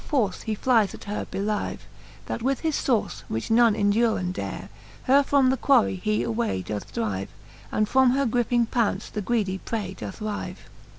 force 0.07 0.41
he 0.41 0.55
flies 0.55 0.95
at 0.95 1.03
her 1.03 1.27
bylive, 1.31 1.81
That 2.25 2.41
with 2.41 2.61
his 2.61 2.75
fouce, 2.77 3.21
which 3.27 3.51
none 3.51 3.75
enduren 3.75 4.31
dare, 4.31 4.69
Her 5.03 5.21
from 5.21 5.51
the 5.51 5.57
quarrey 5.57 5.97
he 6.01 6.23
away 6.23 6.63
doth 6.63 6.91
drive, 6.91 7.29
And 7.71 7.87
from 7.87 8.09
her 8.13 8.25
griping 8.25 8.65
pounce 8.71 9.09
the 9.11 9.21
greedy 9.21 9.59
prey 9.59 9.93
doth 9.93 10.19
rive. 10.19 10.67